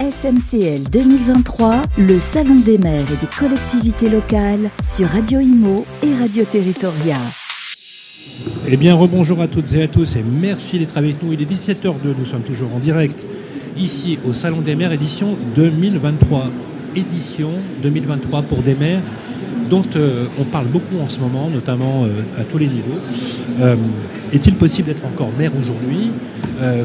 [0.00, 6.42] SMCL 2023, le Salon des maires et des collectivités locales sur Radio Imo et Radio
[6.46, 7.18] Territoria.
[8.66, 11.34] Eh bien, rebonjour à toutes et à tous et merci d'être avec nous.
[11.34, 13.26] Il est 17h02, nous sommes toujours en direct
[13.76, 16.44] ici au Salon des maires, édition 2023.
[16.96, 17.50] Édition
[17.82, 19.02] 2023 pour des maires
[19.68, 22.98] dont euh, on parle beaucoup en ce moment, notamment euh, à tous les niveaux.
[23.60, 23.76] Euh,
[24.32, 26.10] est-il possible d'être encore maire aujourd'hui?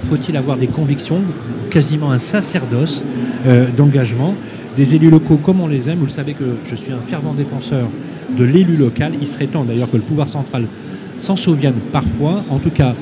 [0.01, 1.21] Faut-il avoir des convictions,
[1.69, 3.03] quasiment un sacerdoce
[3.77, 4.33] d'engagement
[4.77, 7.33] Des élus locaux comme on les aime, vous le savez que je suis un fervent
[7.33, 7.87] défenseur
[8.37, 9.13] de l'élu local.
[9.19, 10.65] Il serait temps d'ailleurs que le pouvoir central
[11.17, 12.43] s'en souvienne parfois.
[12.49, 12.93] En tout cas,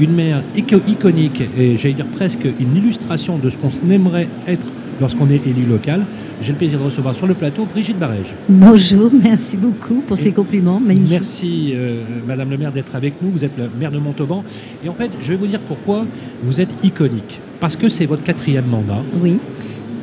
[0.00, 4.66] une maire iconique et j'allais dire presque une illustration de ce qu'on aimerait être
[5.00, 6.04] lorsqu'on est élu local.
[6.40, 8.34] J'ai le plaisir de recevoir sur le plateau Brigitte Barège.
[8.48, 10.80] Bonjour, merci beaucoup pour ces compliments.
[10.80, 13.30] Merci euh, Madame le maire d'être avec nous.
[13.30, 14.44] Vous êtes le maire de Montauban.
[14.84, 16.04] Et en fait, je vais vous dire pourquoi
[16.42, 17.40] vous êtes iconique.
[17.60, 19.02] Parce que c'est votre quatrième mandat.
[19.20, 19.38] Oui.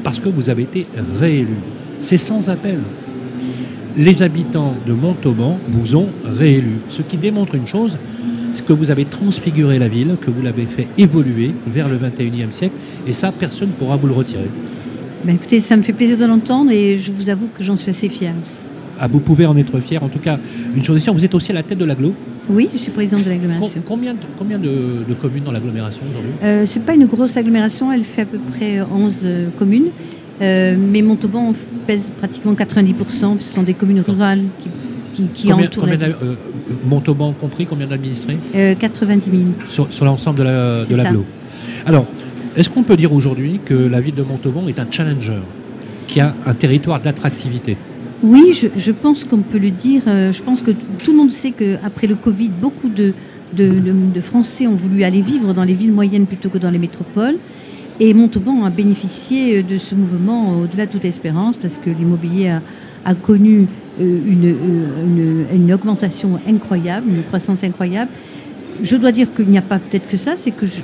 [0.04, 0.88] Parce que vous avez été
[1.20, 1.56] réélu.
[2.00, 2.80] C'est sans appel.
[3.96, 6.78] Les habitants de Montauban vous ont réélu.
[6.90, 7.98] Ce qui démontre une chose,
[8.54, 12.52] c'est que vous avez transfiguré la ville, que vous l'avez fait évoluer vers le 21e
[12.52, 12.76] siècle.
[13.06, 14.50] Et ça, personne ne pourra vous le retirer.
[15.26, 17.90] Ben, écoutez, ça me fait plaisir de l'entendre et je vous avoue que j'en suis
[17.90, 18.60] assez fière aussi.
[19.00, 20.04] Ah, vous pouvez en être fier.
[20.04, 20.38] En tout cas,
[20.76, 22.14] une chose est sûre, vous êtes aussi à la tête de l'agglo.
[22.50, 23.82] Oui, je suis présidente de l'agglomération.
[23.86, 26.34] combien, de, combien de, communes dans l'agglomération aujourd'hui?
[26.44, 29.88] Euh, Ce n'est pas une grosse agglomération, elle fait à peu près 11 euh, communes.
[30.42, 31.54] Euh, mais Montauban
[31.88, 34.42] pèse pratiquement 90%, ce sont des communes rurales
[35.16, 35.88] qui, qui, entourent.
[36.86, 38.38] Montauban compris, combien d'administrés?
[38.54, 39.32] 90
[39.70, 39.88] 000.
[39.90, 41.24] Sur, l'ensemble de l'agglo.
[41.86, 42.08] Alors,
[42.56, 45.42] est-ce qu'on peut dire aujourd'hui que la ville de Montauban est un challenger,
[46.08, 47.78] qui a un territoire d'attractivité?
[48.22, 50.04] Oui, je, pense qu'on peut le dire.
[50.08, 53.14] Euh, je pense que tout le monde sait qu'après le Covid, beaucoup de,
[54.22, 57.36] Français ont voulu aller vivre dans les villes moyennes plutôt que dans les métropoles.
[58.00, 62.58] Et Montauban a bénéficié de ce mouvement au-delà de toute espérance parce que l'immobilier
[63.06, 63.68] a, connu
[64.00, 68.10] euh, une, une, augmentation incroyable, une croissance incroyable.
[68.82, 70.82] Je dois dire qu'il n'y a pas peut-être que ça, c'est que je,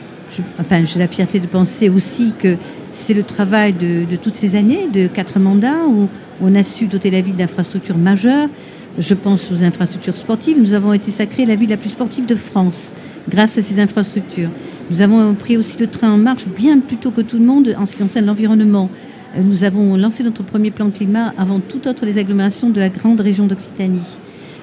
[0.59, 2.55] enfin, j'ai la fierté de penser aussi que
[2.91, 6.07] c'est le travail de, toutes ces années, de quatre mandats, où
[6.41, 8.49] on a su doter la ville d'infrastructures majeures.
[8.97, 10.57] Je pense aux infrastructures sportives.
[10.59, 12.91] Nous avons été sacrés la ville la plus sportive de France
[13.29, 14.49] grâce à ces infrastructures.
[14.89, 17.75] Nous avons pris aussi le train en marche bien plus tôt que tout le monde
[17.79, 18.89] en ce qui concerne l'environnement.
[19.37, 23.21] Nous avons lancé notre premier plan climat avant toute autre les agglomérations de la grande
[23.21, 23.99] région d'Occitanie.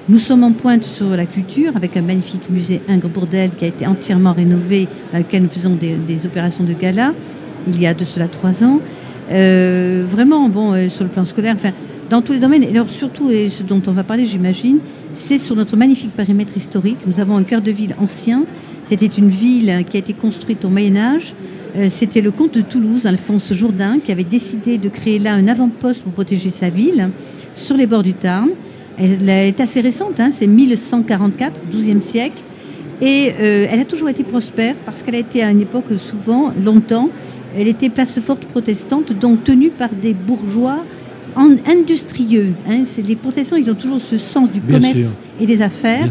[0.09, 3.67] Nous sommes en pointe sur la culture avec un magnifique musée Ingres Bourdel qui a
[3.67, 7.13] été entièrement rénové, dans lequel nous faisons des, opérations de gala
[7.67, 8.79] il y a de cela trois ans.
[9.31, 11.71] Euh, vraiment, bon, euh, sur le plan scolaire, enfin,
[12.09, 12.63] dans tous les domaines.
[12.63, 14.79] Et alors surtout, et ce dont on va parler, j'imagine,
[15.13, 16.99] c'est sur notre magnifique périmètre historique.
[17.05, 18.45] Nous avons un cœur de ville ancien.
[18.85, 21.33] C'était une ville qui a été construite au Moyen Âge.
[21.75, 25.49] Euh, c'était le comte de Toulouse, Alphonse Jourdain, qui avait décidé de créer là un
[25.49, 27.09] avant-poste pour protéger sa ville
[27.55, 28.47] sur les bords du Tarn.
[28.99, 32.41] Elle est assez récente, hein, c'est 1144, 12e siècle.
[33.01, 36.51] Et euh, elle a toujours été prospère parce qu'elle a été à une époque souvent,
[36.63, 37.09] longtemps,
[37.55, 40.79] elle était place forte protestante, donc tenue par des bourgeois
[41.67, 42.53] industrieux.
[42.67, 42.83] Hein.
[43.07, 46.09] Les protestants, ils ont toujours ce sens du commerce et des affaires.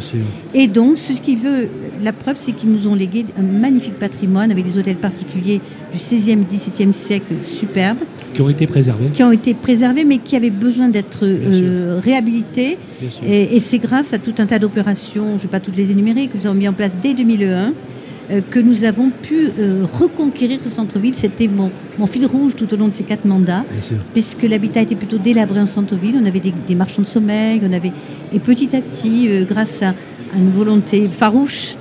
[0.54, 1.68] Et donc, ce qui veut,
[2.02, 5.60] la preuve, c'est qu'ils nous ont légué un magnifique patrimoine avec des hôtels particuliers
[5.92, 8.02] du 16e et 17e siècle superbes.
[8.36, 9.06] Qui ont été préservés.
[9.12, 12.78] Qui ont été préservés, mais qui avaient besoin d'être euh, réhabilités.
[13.26, 15.90] Et, et c'est grâce à tout un tas d'opérations, je ne vais pas toutes les
[15.90, 17.72] énumérer, que nous avons mis en place dès 2001
[18.30, 21.14] euh, que nous avons pu euh, reconquérir ce centre-ville.
[21.14, 23.64] C'était mon, mon, fil rouge tout au long de ces quatre mandats,
[24.12, 26.16] puisque l'habitat était plutôt délabré en centre-ville.
[26.20, 27.92] On avait des, marchands de sommeil, on avait
[28.34, 29.94] et petit à petit, euh, grâce à,
[30.36, 31.76] une volonté farouche,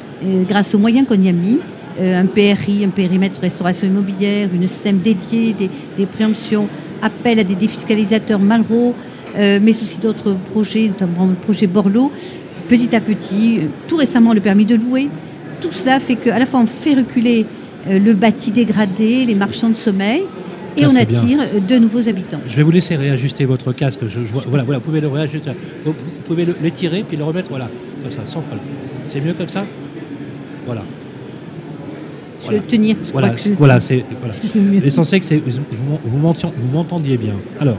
[0.48, 1.58] grâce aux moyens qu'on y a mis,
[2.02, 6.68] un PRI, un périmètre de restauration immobilière, une SEM dédiée, des, des préemptions,
[7.02, 8.94] appel à des défiscalisateurs Malraux,
[9.38, 12.12] mais aussi d'autres projets, notamment le projet Borloo.
[12.68, 15.08] Petit à petit, tout récemment le permis de louer,
[15.62, 17.46] tout cela fait qu'à la fois on fait reculer
[17.88, 20.24] euh, le bâti dégradé, les marchands de sommeil,
[20.76, 22.40] et on attire euh, de nouveaux habitants.
[22.48, 24.00] Je vais vous laisser réajuster votre casque.
[24.48, 25.52] voilà, voilà, vous pouvez le réajuster.
[25.86, 25.94] Vous
[26.26, 27.70] pouvez l'étirer puis le remettre, voilà,
[28.02, 28.66] comme ça, sans problème.
[29.06, 29.64] C'est mieux comme ça?
[30.66, 30.84] Voilà.
[32.46, 32.96] Je vais le tenir.
[33.12, 34.04] voilà, voilà, c'est
[34.84, 37.36] l'essentiel que vous, vous m'entendiez bien.
[37.60, 37.78] Alors,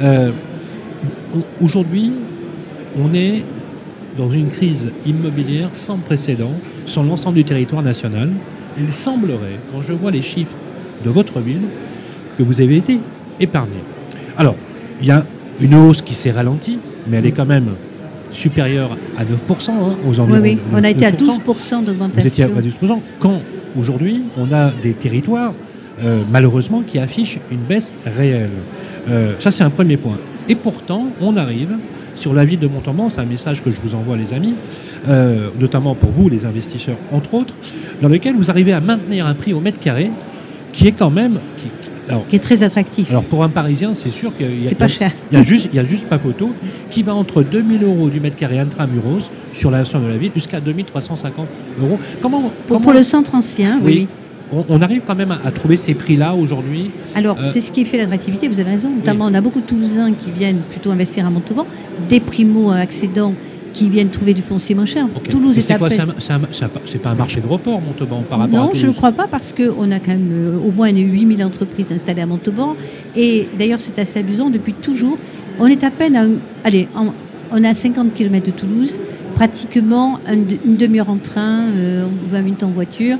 [0.00, 0.30] euh,
[1.60, 2.12] aujourd'hui,
[2.98, 3.42] on est
[4.18, 6.52] dans une crise immobilière sans précédent
[6.86, 8.30] sur l'ensemble du territoire national.
[8.78, 10.56] Il semblerait, quand je vois les chiffres
[11.04, 11.62] de votre ville,
[12.36, 12.98] que vous avez été
[13.40, 13.76] épargné.
[14.36, 14.56] Alors,
[15.00, 15.24] il y a
[15.60, 16.78] une hausse qui s'est ralentie,
[17.08, 17.70] mais elle est quand même
[18.30, 20.40] supérieure à 9% hein, aux environs.
[20.40, 22.20] Oui, oui, on a été à 12% d'augmentation.
[22.20, 22.98] Vous étiez à 12%.
[23.18, 23.40] Quand
[23.76, 25.54] aujourd'hui, on a des territoires
[26.02, 28.50] euh, malheureusement, qui affiche une baisse réelle.
[29.10, 30.18] Euh, ça, c'est un premier point.
[30.48, 31.76] Et pourtant, on arrive
[32.14, 34.54] sur la ville de Montauban, c'est un message que je vous envoie, les amis,
[35.08, 37.54] euh, notamment pour vous, les investisseurs, entre autres,
[38.00, 40.10] dans lequel vous arrivez à maintenir un prix au mètre carré
[40.72, 41.38] qui est quand même.
[42.12, 43.10] Alors, Qui est très attractif.
[43.10, 45.12] alors, pour un Parisien, c'est sûr qu'il y a, C'est pas cher.
[45.30, 46.50] il y a juste, il y a juste pas photo,
[46.90, 50.60] qui va entre 2000 euros du mètre carré intramuros sur la de la ville jusqu'à
[50.60, 51.46] 2350
[51.80, 51.98] euros.
[52.20, 54.06] Comment, Pour, comment- pour le centre ancien, oui.
[54.52, 54.64] oui.
[54.68, 57.84] on, arrive quand même à, à trouver ces prix-là aujourd'hui Alors, Euh, c'est ce qui
[57.84, 58.90] fait l'attractivité, vous avez raison.
[58.90, 61.66] Notamment, on a beaucoup de Toulousains qui viennent plutôt investir à Montauban,
[62.08, 63.34] des primo-accédants
[63.72, 65.06] qui viennent trouver du foncier moins cher.
[65.30, 68.62] Toulouse est c'est à quoi C'est pas un marché de report, Montauban, par rapport à
[68.64, 71.42] Non, je ne Toulouse crois pas parce qu'on a quand même euh, au moins 8000
[71.44, 72.74] entreprises installées à Montauban.
[73.16, 75.16] Et d'ailleurs, c'est assez amusant, depuis toujours,
[75.58, 76.24] on est à peine à,
[76.64, 76.88] allez,
[77.50, 79.00] on est à 50 km de Toulouse,
[79.34, 80.34] pratiquement un-
[80.64, 83.16] une demi-heure en train, euh, 20 minutes en voiture,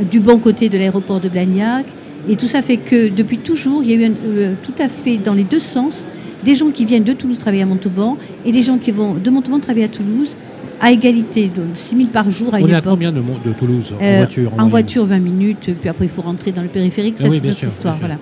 [0.00, 1.86] euh, du bon côté de l'aéroport de Blagnac.
[2.28, 4.88] Et tout ça fait que depuis toujours, il y a eu un- euh, tout à
[4.88, 6.06] fait dans les deux sens
[6.46, 8.16] des gens qui viennent de Toulouse travailler à Montauban
[8.46, 10.34] et des gens qui vont de Montauban travailler à Toulouse
[10.80, 13.92] à égalité, de 6 000 par jour à On est à combien de, de Toulouse
[13.98, 17.16] en Euh, voiture En voiture, 20 minutes, puis après il faut rentrer dans le périphérique,
[17.18, 17.96] Ah ça oui, c'est notre sûr, histoire.
[17.98, 18.18] Voilà.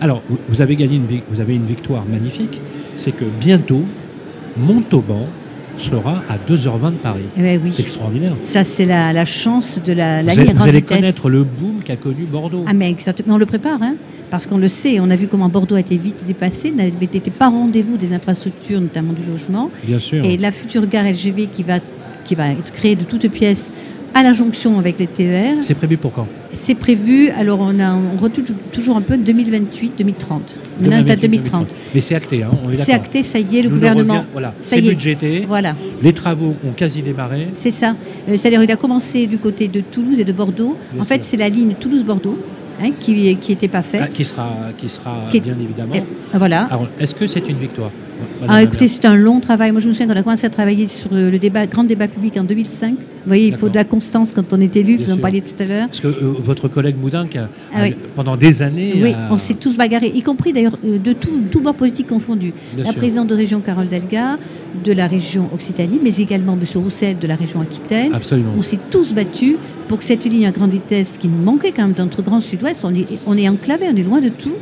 [0.00, 2.60] Alors, vous- avez gagné une, vous avez une victoire magnifique,
[2.96, 3.82] c'est que bientôt,
[4.56, 5.26] Montauban
[5.76, 7.22] sera à 2h20 de Paris.
[7.36, 7.70] Eh ben oui.
[7.72, 8.32] C'est extraordinaire.
[8.42, 11.44] Ça c'est la, la chance de la, la vous ligne allez, vous allez connaître le
[11.44, 12.64] boom qu'a connu Bordeaux.
[12.66, 13.96] Ah mais exactement, on le prépare, hein,
[14.30, 17.30] parce qu'on le sait, on a vu comment Bordeaux a été vite dépassé, n'avait été
[17.30, 20.24] pas rendez-vous des infrastructures, notamment du logement, Bien sûr.
[20.24, 21.78] et la future gare LGV qui va,
[22.24, 23.72] qui va être créée de toutes pièces
[24.14, 26.26] à la jonction avec les TER, C'est prévu pour quand?
[26.52, 29.78] C'est prévu, alors on, a, on retouche toujours un peu 2028-2030.
[30.80, 31.74] Maintenant on est à 2030.
[31.94, 34.14] Mais c'est acté, hein, on est C'est acté, ça y est, le Nous gouvernement...
[34.14, 34.90] revient- voilà, ça c'est y est.
[34.90, 35.74] budgété, Voilà.
[36.02, 37.48] les travaux ont quasi démarré.
[37.54, 37.96] C'est ça.
[38.28, 40.76] Euh, C'est-à-dire il a commencé du côté de Toulouse et de Bordeaux.
[40.92, 42.38] Bien en fait, c'est la ligne Toulouse-Bordeaux
[42.82, 44.00] hein, qui n'était pas faite.
[44.04, 45.94] Ah, qui sera, qui sera Qui est- bien évidemment.
[45.96, 46.04] Et-
[46.36, 46.62] voilà.
[46.70, 47.90] Alors, est-ce que c'est une victoire?
[48.48, 49.72] Ah, écoutez, c'est un long travail.
[49.72, 52.08] Moi, je me souviens qu'on a commencé à travailler sur le, le débat, grand débat
[52.08, 52.90] public en 2005.
[52.90, 54.96] Vous voyez, il faut de la constance quand on est élu.
[54.96, 55.86] Vous en parliez tout à l'heure.
[55.86, 57.94] Parce que euh, votre collègue Moudin, qui a, Ah oui.
[58.14, 58.92] pendant des années.
[59.02, 62.06] Oui, a- on s'est tous bagarrés, y compris d'ailleurs euh, de tout, tout bord politique
[62.06, 62.52] confondu.
[62.74, 62.98] Bien la sûr.
[62.98, 64.36] présidente de région Carole Delga,
[64.84, 66.82] de la région Occitanie, mais également M.
[66.82, 68.12] Roussel de la région Aquitaine.
[68.12, 68.50] Absolument.
[68.58, 69.56] On s'est tous battus
[69.88, 72.40] pour que cette ligne à grande vitesse qui nous manquait quand même dans notre grand
[72.40, 74.52] sud-ouest, on est, on est enclavé, on est loin de tout.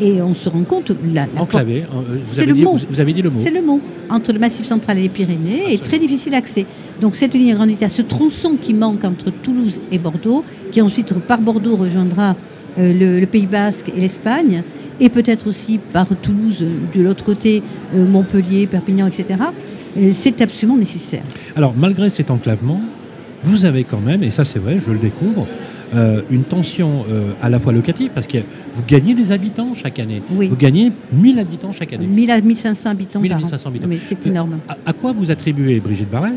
[0.00, 1.82] Et on se rend compte, la, la Enclavé.
[1.82, 2.78] euh, Vous C'est avez, le dit, mot.
[2.88, 3.40] vous, avez dit le mot.
[3.42, 3.80] c'est le mot.
[4.10, 5.82] Entre le Massif central et les Pyrénées, est Absolument.
[5.84, 6.66] très difficile d'accès.
[7.00, 10.80] Donc cette ligne à grande vitesse, ce tronçon qui manque entre Toulouse et Bordeaux, qui
[10.82, 12.36] ensuite par Bordeaux rejoindra
[12.78, 14.62] euh, le, le Pays Basque et l'Espagne,
[15.00, 17.62] et peut-être aussi par Toulouse euh, de l'autre côté,
[17.94, 19.40] euh, Montpellier, Perpignan, etc.
[19.96, 21.22] euh, C'est absolument nécessaire.
[21.56, 22.80] Alors, malgré cet enclavement,
[23.44, 25.46] vous avez quand même, et ça c'est vrai, je le découvre,
[25.94, 29.98] euh, une tension euh, à la fois locative, parce que vous gagnez des habitants chaque
[29.98, 30.22] année.
[30.30, 30.48] Oui.
[30.48, 32.06] Vous gagnez 1000 habitants chaque année.
[32.06, 33.46] 1000 à 1500 habitants 1000 à par an.
[33.48, 33.86] 1500 habitants.
[33.88, 34.58] Mais c'est Euh, énorme.
[34.68, 36.30] À, à quoi vous attribuez, Brigitte Barrez,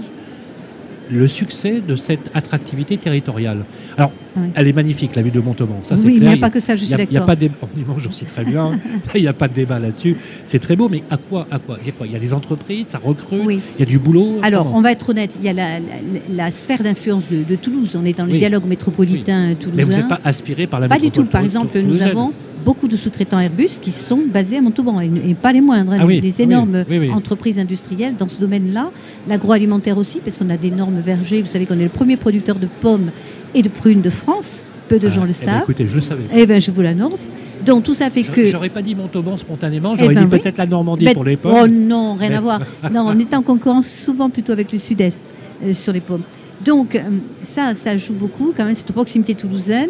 [1.12, 3.66] le succès de cette attractivité territoriale
[3.98, 4.44] Alors, Oui.
[4.56, 5.80] elle est magnifique, la ville de Montauban.
[5.84, 6.32] Ça, c'est Oui, mais clair.
[6.32, 7.26] il n'y a pas que ça, je suis n'y a, il y a d'accord.
[7.28, 7.56] pas de débat.
[7.90, 8.72] Oh, j'en sais très bien.
[9.04, 10.16] Ça, Il n'y a pas de débat là-dessus.
[10.46, 11.78] C'est très beau, mais à quoi, à quoi?
[12.06, 13.60] Il y a des entreprises, ça recrute, Oui.
[13.78, 14.38] il y a du boulot.
[14.42, 14.78] Alors, comment?
[14.78, 15.86] on va être honnête, il y a la, la-
[16.30, 17.98] la sphère d'influence de, de Toulouse.
[18.02, 19.76] On est dans le dialogue métropolitain toulousain.
[19.78, 21.26] Mais vous n'êtes pas aspiré par la Pas du tout.
[21.26, 22.32] Par exemple, nous avons
[22.64, 25.98] beaucoup de sous-traitants Airbus qui sont basés à Montauban, et, et pas les moindres, hein,
[26.02, 27.10] Ah oui, les ah énormes oui, oui.
[27.12, 28.92] entreprises industrielles dans ce domaine-là.
[29.28, 31.42] L'agroalimentaire aussi, parce qu'on a d'énormes vergers.
[31.42, 33.12] Vous savez qu'on est le premier producteur de pommes
[33.56, 34.64] et de prunes de France.
[34.88, 35.64] Peu de Ah, gens le eh ben, savent.
[35.64, 36.24] écoutez, je le savais.
[36.36, 37.28] Eh bien, je vous l'annonce.
[37.66, 38.44] Donc, tout ça fait Je- que...
[38.44, 41.38] J'aurais pas dit Montauban spontanément, Eh j'aurais ben dit peut-être la Normandie Mais- pour les
[41.38, 41.54] pommes.
[41.64, 42.60] Oh non, rien Mais- à voir.
[42.94, 45.22] Non, on est en concurrence souvent plutôt avec le sud-est
[45.64, 46.24] euh, sur les pommes.
[46.66, 47.00] Donc, euh,
[47.44, 49.90] ça, ça joue beaucoup quand même, cette proximité toulousaine.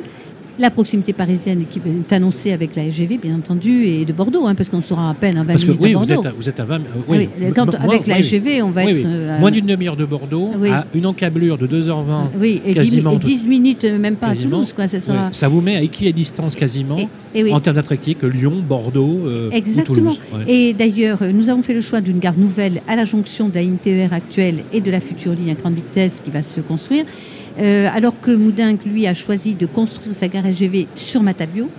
[0.62, 4.54] La proximité parisienne qui est annoncée avec la SGV, bien entendu, et de Bordeaux, hein,
[4.54, 6.22] parce qu'on sera à peine à 20 Parce que minutes oui, de vous Bordeaux.
[6.22, 6.76] êtes, à, vous êtes à 20.
[6.76, 7.48] euh, Oui, oui.
[7.56, 9.02] quand- Moi- avec la oui, SGV, on va être.
[9.04, 12.30] euh, Moins d'une demi-heure de Bordeaux à une encablure de 2h20.
[12.40, 14.58] Oui, et 10, quasiment et tout- 10 minutes, euh, même pas quasiment.
[14.58, 14.88] à Toulouse, quoi.
[14.88, 15.18] Ça sera.
[15.28, 17.54] Ouais, Ça vous met à équidistance quasiment Et- et oui.
[17.54, 20.12] en termes d'attractivité que Lyon, Bordeaux euh, ou Exactement.
[20.14, 20.20] Toulouse.
[20.46, 20.54] Ouais.
[20.54, 23.62] Et d'ailleurs, nous avons fait le choix d'une gare nouvelle à la jonction de la
[23.64, 27.06] ligne TER actuelle et de la future ligne à grande vitesse qui va se construire.
[27.60, 31.70] Euh, alors que Moudinque, lui, a choisi de construire sa gare LGV sur Matabio.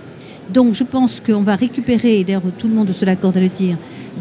[0.53, 3.77] Donc je pense qu'on va récupérer, d'ailleurs tout le monde se l'accorde à le dire,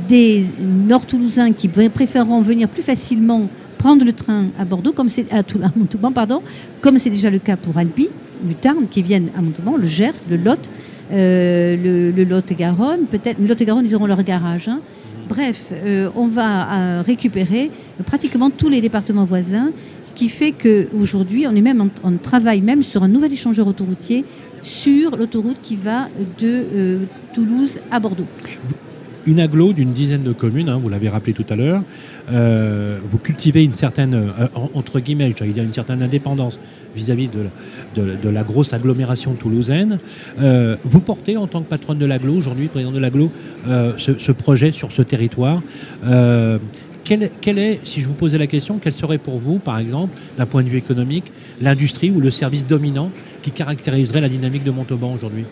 [0.08, 0.44] des
[0.88, 5.42] Nord-Toulousains qui préféreront venir plus facilement prendre le train à Bordeaux, comme c'est à,
[6.14, 6.40] pardon,
[6.80, 8.08] comme c'est déjà le cas pour Albi,
[8.42, 10.60] du Tarn, qui viennent à Montauban, le Gers, le Lot,
[11.12, 13.38] euh, le, le Lot-et-Garonne, peut-être.
[13.40, 14.68] Le Lot-et-Garonne, ils auront leur garage.
[14.68, 14.80] hein.
[15.32, 17.70] Bref, euh, on va euh, récupérer
[18.04, 19.70] pratiquement tous les départements voisins,
[20.04, 21.54] ce qui fait qu'aujourd'hui, on
[22.04, 24.26] on travaille même sur un nouvel échangeur autoroutier
[24.60, 26.98] sur l'autoroute qui va de euh,
[27.32, 28.26] Toulouse à Bordeaux.
[29.26, 31.82] Une agglo d'une dizaine de communes, hein, vous l'avez rappelé tout à l'heure.
[32.30, 36.58] Euh, vous cultivez une certaine, euh, entre guillemets, j'allais dire une certaine indépendance
[36.94, 39.98] vis-à-vis de, la grosse agglomération toulousaine.
[40.40, 43.30] Euh, vous portez en tant que patronne de l'agglo, aujourd'hui président de l'agglo,
[43.68, 45.62] euh, ce, projet sur ce territoire.
[46.04, 46.58] Euh,
[47.04, 50.18] quel, quel est, si je vous posais la question, quel serait pour vous, par exemple,
[50.36, 53.10] d'un point de vue économique, l'industrie ou le service dominant
[53.42, 55.44] qui caractériserait la dynamique de Montauban aujourd'hui?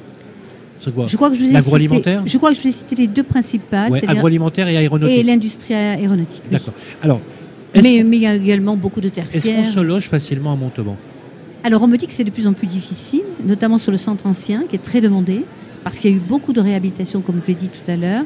[0.94, 2.72] Quoi Je crois que je vous ai L'agroalimentaire cité- Je crois que je vous ai
[2.72, 5.26] cité les deux principales, Ouais, Agroalimentaire et et aéronautique.
[5.26, 6.42] l'industrie aéronautique.
[6.46, 6.52] oui.
[6.52, 6.75] D'accord.
[7.02, 7.20] Alors,
[7.75, 9.66] Mais, il y a également beaucoup de est-ce qu'on tertiaires.
[9.66, 10.96] se loge facilement à Montauban?
[11.62, 14.26] Alors on me dit que c'est de plus en plus difficile, notamment sur le centre
[14.26, 15.44] ancien, qui est très demandé,
[15.84, 18.25] parce qu'il y a eu beaucoup de réhabilitation, comme je l'ai dit tout à l'heure,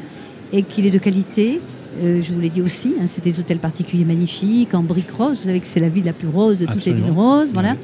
[0.53, 1.59] et qu'il est de qualité.
[2.03, 5.37] Euh, je vous l'ai dit aussi, hein, c'est des hôtels particuliers magnifiques, en briques roses.
[5.37, 7.51] Vous savez que c'est la ville la plus rose de toutes les villes roses.
[7.53, 7.75] Voilà.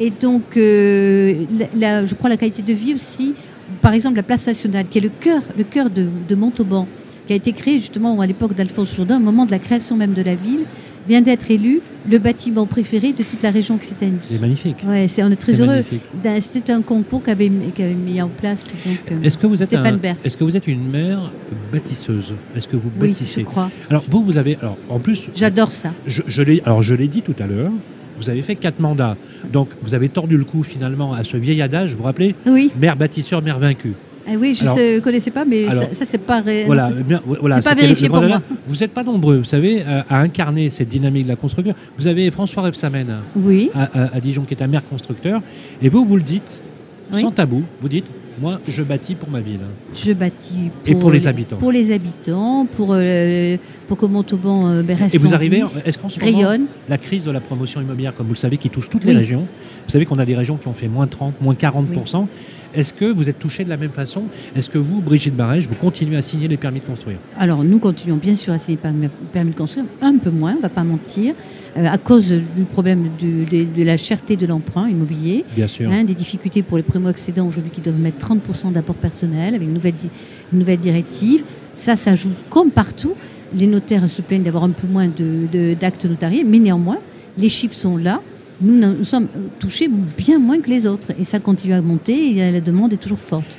[0.00, 3.34] Et donc, euh, la- la- je crois la qualité de vie aussi.
[3.82, 6.86] Par exemple, la place nationale, qui est le cœur, le cœur de, de Montauban,
[7.26, 10.14] qui a été créé justement à l'époque d'Alphonse Jourdain, au moment de la création même
[10.14, 10.64] de la ville,
[11.06, 14.18] vient d'être élu le bâtiment préféré de toute la région Occitanie.
[14.22, 14.76] C'est magnifique.
[14.86, 15.82] Ouais, c'est, on est très C'est heureux.
[16.40, 19.94] C'était un concours qu'avait, qu'avait mis en place donc, euh, Est-ce que vous êtes Stéphane
[19.94, 20.16] un- Bert.
[20.24, 21.32] Est-ce que vous êtes une mère
[21.72, 22.34] bâtisseuse?
[22.56, 23.40] Est-ce que vous Oui, bâtissez?
[23.40, 23.70] je crois.
[23.90, 25.92] Alors vous, vous avez, alors en plus, J'adore ça.
[26.06, 27.72] je, je l'ai, alors je l'ai dit tout à l'heure.
[28.18, 29.16] Vous avez fait quatre mandats,
[29.52, 31.92] donc vous avez tordu le cou finalement à ce vieil adage.
[31.92, 33.94] Vous vous rappelez Oui, Mère bâtisseur, mère vaincue.
[34.30, 37.22] Ah oui je ne connaissais pas, mais alors- ça, ça, c'est pas ré- Voilà, bien,
[37.24, 38.42] voilà, C'est pas vérifié le pour moi.
[38.66, 41.74] Vous n'êtes pas nombreux, vous savez, à, à incarner cette dynamique de la construction.
[41.96, 43.06] Vous avez François Rebsamen
[43.36, 45.40] Oui, à, à- à Dijon, qui est un maire constructeur,
[45.80, 46.58] et vous, vous le dites
[47.14, 47.22] Oui.
[47.22, 47.62] sans tabou.
[47.80, 48.04] Vous dites,
[48.40, 49.60] moi, je bâtis pour ma ville.
[49.94, 51.56] je bâtis Et pour les habitants.
[51.56, 55.62] Pour les habitants, pour, euh, pour que Montauban euh, ben, reste Et vous en arrivez,
[55.84, 56.66] est-ce qu'en ce moment, rayonne.
[56.88, 59.46] la crise de la promotion immobilière, comme vous le savez, qui touche toutes les régions,
[59.86, 62.26] vous savez qu'on a des régions qui ont fait moins 30, moins 40%.
[62.74, 64.24] Est-ce que vous êtes touché de la même façon?
[64.54, 67.16] Est-ce que vous, Brigitte Barège, vous continuez à signer les permis de construire?
[67.38, 70.56] Alors nous continuons bien sûr à signer le permis, de construire, un peu moins, on
[70.56, 71.34] ne va pas mentir,
[71.76, 75.44] euh, à cause du problème du- de, de la cherté de l'emprunt immobilier.
[75.56, 75.90] Bien sûr.
[75.90, 79.74] Hein, des difficultés pour les primo-accédants aujourd'hui qui doivent mettre 30% d'apport personnel avec une
[79.74, 80.10] nouvelle, di-
[80.52, 81.44] une nouvelle directive.
[81.74, 83.14] Ça, ça joue comme partout.
[83.54, 86.98] Les notaires se plaignent d'avoir un peu moins de- de- d'actes notariés, mais néanmoins,
[87.38, 88.20] les chiffres sont là.
[88.60, 91.08] Nous, sommes touchés bien moins que les autres.
[91.18, 93.58] Et ça continue à monter et la demande est toujours forte.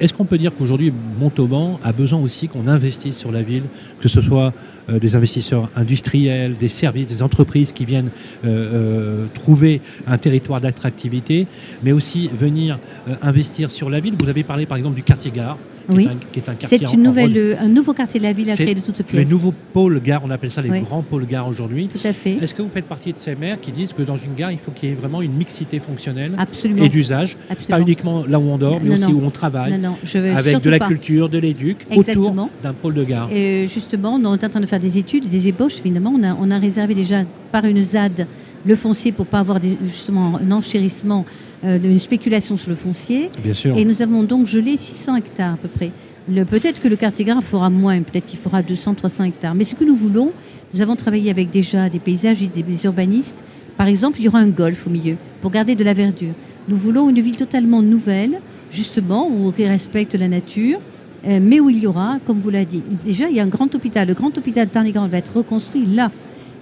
[0.00, 3.62] Est-ce qu'on peut dire qu'aujourd'hui, Montauban a besoin aussi qu'on investisse sur la ville,
[4.00, 4.52] que ce soit
[4.90, 8.10] euh, des investisseurs industriels, des services, des entreprises qui viennent
[8.44, 11.46] euh, euh, trouver un territoire d'attractivité,
[11.84, 12.80] mais aussi venir
[13.22, 14.14] investir sur la ville?
[14.18, 16.04] Vous avez parlé par exemple du quartier gare, qui, Oui.
[16.04, 18.50] est, un, qui est un quartier C'est en euh, un nouveau quartier de la ville
[18.50, 19.28] à créer de toutes Les pièces.
[19.30, 20.80] nouveaux pôles gares, on appelle ça les Oui.
[20.80, 21.88] grands pôles gares aujourd'hui.
[21.88, 22.32] Tout à fait.
[22.42, 24.58] Est-ce que vous faites partie de ces maires qui disent que dans une gare, il
[24.58, 26.82] faut qu'il y ait vraiment une mixité fonctionnelle Absolument.
[26.84, 27.36] et d'usage,
[27.68, 29.20] pas uniquement là où on dort, mais Non, aussi non.
[29.20, 30.86] où on travaille, Non, non, je veux avec de la pas.
[30.88, 33.28] culture, de l'éduc, autour d'un pôle de gare.
[33.32, 35.74] Et justement, on est en train de faire des études, des ébauches.
[35.76, 37.22] Finalement, on a, on a réservé déjà
[37.52, 38.26] par une ZAD
[38.66, 43.30] le foncier pour pas avoir des- justement un enchérissement, euh, une spéculation sur le foncier.
[43.42, 43.76] Bien sûr.
[43.76, 45.90] Et nous avons donc gelé 600 hectares à peu près.
[46.26, 49.54] Peut-être que le quartier gare fera moins, peut-être qu'il fera 200, 300 hectares.
[49.54, 50.32] Mais ce que nous voulons,
[50.72, 53.44] nous avons travaillé avec déjà des paysagistes, des urbanistes.
[53.76, 56.32] Par exemple, il y aura un golf au milieu pour garder de la verdure.
[56.68, 58.40] Nous voulons une ville totalement nouvelle,
[58.70, 60.80] justement, où qui respecte la nature,
[61.26, 63.48] euh, mais où il y aura, comme vous l'avez dit, déjà il y a un
[63.48, 64.08] grand hôpital.
[64.08, 66.10] Le grand hôpital de Tarn-et-Garonne va être reconstruit là.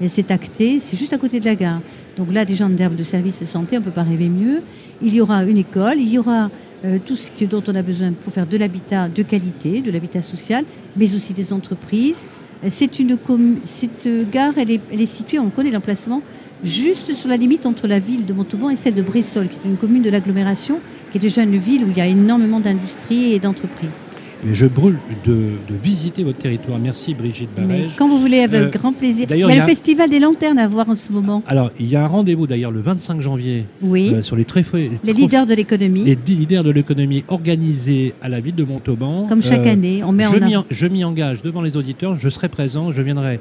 [0.01, 1.81] Et c'est acté, c'est juste à côté de la gare.
[2.17, 4.63] Donc là, déjà en termes de services de santé, on ne peut pas rêver mieux.
[5.03, 6.51] Il y aura une école, il y aura
[6.85, 10.23] euh, tout ce dont on a besoin pour faire de l'habitat de qualité, de l'habitat
[10.23, 10.65] social,
[10.97, 12.25] mais aussi des entreprises.
[12.65, 13.17] Euh, C'est une
[13.65, 16.23] cette gare, elle est, elle est située, on connaît l'emplacement,
[16.63, 19.71] juste sur la limite entre la ville de Montauban et celle de Bressol, qui est
[19.71, 23.33] une commune de l'agglomération, qui est déjà une ville où il y a énormément d'industries
[23.33, 24.01] et d'entreprises.
[24.45, 26.79] Mais je brûle de, de visiter votre territoire.
[26.79, 27.93] Merci Brigitte Barège.
[27.97, 29.27] quand vous voulez, avec Euh, grand plaisir.
[29.29, 31.43] d'ailleurs, Il y a le festival des lanternes à voir en ce moment.
[31.47, 34.65] Alors, il y a un rendez-vous d'ailleurs le 25 janvier Oui, euh, sur les très
[35.05, 39.27] les leaders de l'économie, les leaders de l'économie organisés à la ville de Montauban.
[39.29, 40.65] comme chaque Euh, année, on met je en avant.
[40.71, 43.39] je m'y engage devant les auditeurs, je serai présent, je viendrai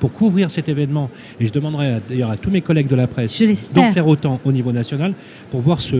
[0.00, 1.10] pour couvrir cet événement
[1.40, 3.42] et je demanderai d'ailleurs à tous mes collègues de la presse
[3.74, 5.14] d'en faire autant au niveau national
[5.50, 5.96] pour voir ce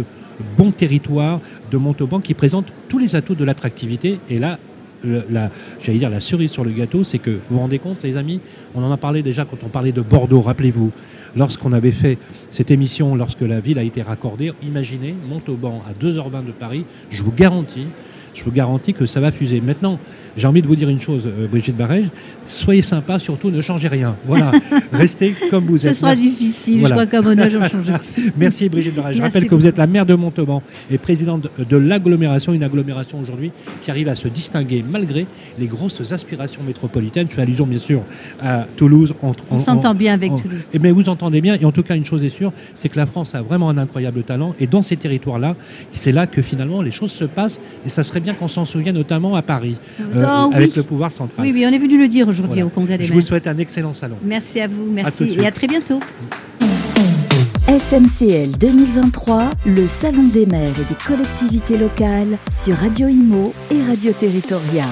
[0.57, 1.41] bon territoire
[1.71, 4.21] de Montauban qui présente tous les atouts de l'attractivité.
[4.29, 4.59] Et là,
[5.05, 8.41] j'allais dire la cerise sur le gâteau, c'est que vous vous rendez compte, les amis,
[8.75, 10.91] on en a parlé déjà quand on parlait de Bordeaux, rappelez-vous,
[11.37, 12.19] lorsqu'on avait fait
[12.51, 17.23] cette émission, lorsque la ville a été raccordée, imaginez Montauban à 2h20 de Paris, je
[17.23, 17.87] vous garantis,
[18.37, 19.61] je vous garantis que ça va fuser.
[19.61, 19.99] Maintenant,
[20.37, 22.07] j'ai envie de vous dire une chose, euh, Brigitte Barège,
[22.47, 24.15] soyez sympa, surtout ne changez rien.
[24.27, 24.53] Voilà,
[24.93, 25.95] restez comme vous êtes.
[25.95, 27.91] Ce sera difficile, je crois qu'à mon âge, on change.
[28.37, 29.17] Merci Brigitte Barège.
[29.17, 33.19] Je rappelle que vous êtes la maire de Montauban et présidente de l'agglomération, une agglomération
[33.19, 33.51] aujourd'hui
[33.81, 35.27] qui arrive à se distinguer malgré
[35.59, 37.27] les grosses aspirations métropolitaines.
[37.31, 38.03] Je fais allusion bien sûr
[38.41, 39.15] à Toulouse.
[39.51, 40.65] on s'entend bien avec Toulouse.
[40.75, 41.57] Eh bien, vous entendez bien.
[41.61, 43.79] Et en tout cas, une chose est sûre, c'est que la France a vraiment un
[43.79, 44.55] incroyable talent.
[44.61, 45.57] Et dans ces territoires-là,
[45.93, 47.61] c'est là que finalement les choses se passent.
[47.85, 51.13] Et ça serait bien qu'on s'en souvienne, notamment à Paris, euh, oh, avec le pouvoir
[51.13, 51.45] central.
[51.47, 53.59] Oui, oui, on est venu le dire aujourd'hui au Congrès des Je vous souhaite un
[53.59, 54.17] excellent salon.
[54.23, 55.37] Merci à vous, merci.
[55.39, 56.01] et à très bientôt.
[57.69, 64.13] SMCL 2023, le Salon des maires et des collectivités locales sur Radio Imo et Radio
[64.13, 64.85] Territoria.